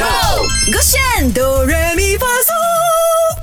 [0.00, 0.06] Go，
[0.72, 2.59] 勾选哆来咪发嗦，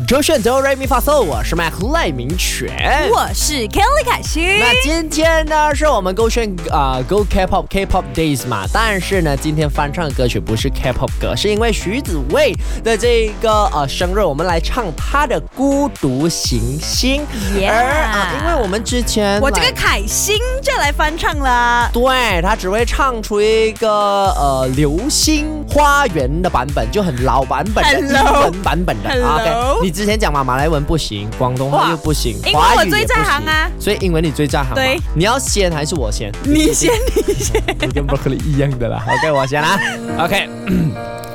[0.07, 3.09] 周旋哆瑞咪发嗦，我是麦克赖明全。
[3.11, 4.41] 我是 Kelly 凯欣。
[4.57, 12.53] 那今天呢，是我们勾选啊、Go K-pop K-pop Days 嘛，但是呢，今天翻唱的歌曲不是 K-pop 歌，是因为徐子未
[12.85, 17.21] 的这个呃生日，我们来唱他的《孤独行星》。
[17.59, 21.89] Yeah 而啊、因为我们之前我这个凯欣就来翻唱了。
[21.91, 29.09] 对他只会唱出一个呃《流星花园》的版本，就很老版本的英文版本的。
[29.11, 34.75] OK，你之前讲嘛，马来文不行，广东话又不行，英文我最在行行啊所以英文你最在行。
[34.75, 36.31] 对你要先还是我先？
[36.43, 36.93] 你先，
[37.25, 37.63] 你先。
[37.81, 39.03] 你跟 broccoli 一样的啦。
[39.07, 39.79] OK，我先啦。
[40.19, 40.47] OK，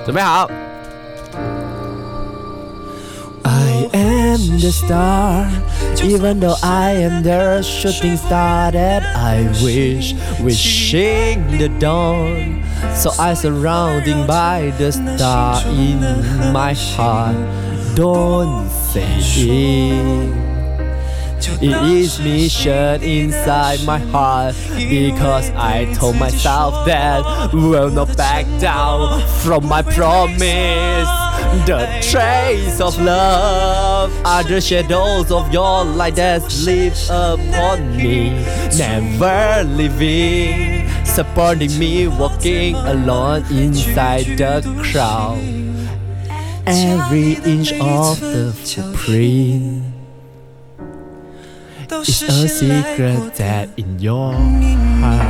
[0.06, 0.48] 准备好。
[3.44, 5.48] I am the star,
[5.96, 12.62] even though I am the shooting star that I wish, wishing the dawn.
[12.94, 15.98] So I surrounding by the star in
[16.52, 17.34] my heart.
[17.94, 20.52] Don't say it.
[21.60, 29.20] It is mission inside my heart because I told myself that will not back down
[29.42, 31.08] from my promise.
[31.66, 38.30] The trace of love are the shadows of your light that sleep upon me,
[38.78, 45.61] never leaving, supporting me, walking alone inside the crowd.
[46.64, 49.82] Every inch of the footprint
[51.90, 54.32] is a secret that in your
[55.00, 55.26] heart。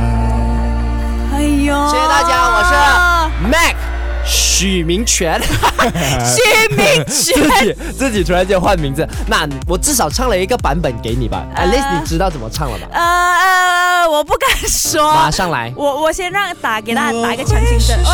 [1.33, 3.75] 哎呦，谢谢大家，我是 Mac
[4.23, 5.41] 许明全。
[6.23, 6.39] 许
[6.75, 7.49] 明自全。
[7.65, 11.45] 己自己突然间换名字，那我至少唱了一个版本给你吧。
[11.55, 12.87] At least 你知道怎么唱了吧？
[12.93, 15.11] 呃呃，我不敢说。
[15.13, 15.73] 马上来。
[15.75, 17.97] 我我先让打给大家打一个强心针。
[18.05, 18.13] 喂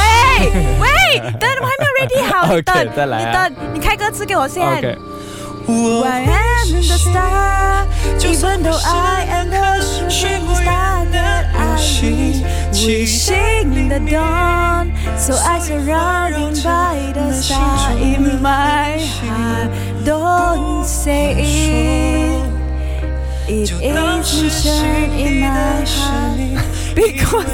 [0.79, 2.08] 喂，等我还没有 ready
[2.47, 4.63] 到你等，okay, 再来啊、你等，你开歌词给我先。
[4.63, 4.97] Okay.
[6.03, 11.05] I am the star，even I am the shooting star
[14.09, 14.91] dawn。
[15.17, 19.69] So I surrounded by the star in my heart。
[20.05, 22.45] Don't say it。
[23.47, 26.39] It isn't shine in my heart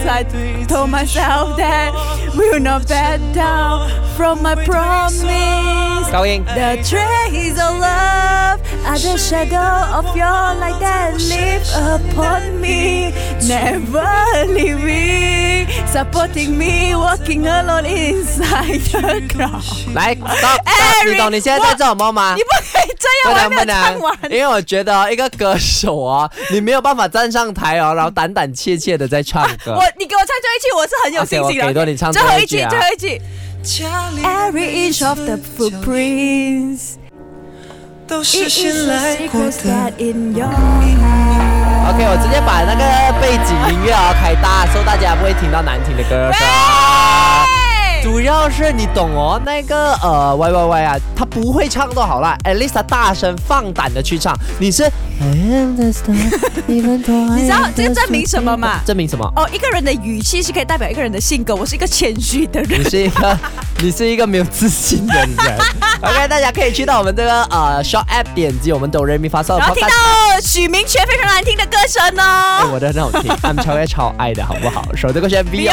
[0.07, 0.23] I
[0.67, 1.91] told myself that
[2.35, 3.84] we'll not back down.
[4.15, 6.11] From my promise.
[6.11, 6.43] 高音。
[6.45, 13.11] The trace of love are the shadow of your light that live upon me,
[13.41, 14.05] never
[14.47, 19.93] leaving, supporting me, walking alone inside the crowd.
[19.93, 22.43] 来，stop 你懂你现在在做什么吗你？
[22.43, 24.17] 不可以这样，我还没有不能唱完。
[24.29, 29.73] 因为我觉得一个歌手啊，你没有办法站上台哦，然后胆胆怯怯的在唱歌。
[29.73, 31.65] 我你给我唱最后一句，我是很有信心的。
[31.65, 33.21] 我给多你唱最后一句，最后一句。
[33.67, 36.97] Every inch of the footprints
[38.07, 39.51] 都 it 是 a 来过的。
[39.51, 41.89] that in your heart.
[41.89, 42.83] OK，我直接把那个
[43.19, 47.64] 背景音乐啊开大，所以大家不会听到难听的歌声。
[48.45, 54.37] 主要是你懂哦，那个呃喂喂喂啊，他不会唱都好啦，at least 他大声放胆的去唱。
[54.59, 56.13] 你是 I am the star,
[56.67, 59.25] even though I 你知道这个证明什么吗证明什么？
[59.35, 61.55] 哦，一个人的语气是可以代表一个人的性格。
[61.55, 62.83] 我是一个谦虚的人你。
[62.87, 63.39] 是一个，
[63.81, 65.29] 你是一个没有自信的人。
[66.03, 69.83] OK，大家可以去到我们这个呃 Short App 点击我们哆来咪发烧的然后听。
[69.87, 69.89] 到
[70.43, 72.69] 许明全非常难听的歌声哎，哦。
[72.73, 74.85] 我的很好听，I'm 超爱超爱的好不好？
[74.95, 75.67] 首这个选 B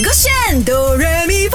[0.00, 0.96] 歌喽！
[0.96, 1.48] 三二一